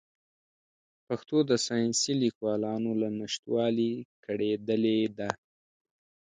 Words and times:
پښتو 1.07 1.37
د 1.49 1.51
ساینسي 1.65 2.13
لیکوالانو 2.23 2.91
له 3.01 3.07
نشتوالي 3.19 3.91
کړېدلې 4.25 4.99
ده. 5.17 5.29